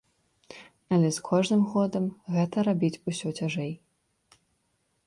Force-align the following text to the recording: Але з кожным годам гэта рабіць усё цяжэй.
Але 0.95 1.09
з 1.17 1.23
кожным 1.27 1.61
годам 1.75 2.09
гэта 2.37 2.57
рабіць 2.69 2.93
усё 3.13 3.27
цяжэй. 3.43 3.73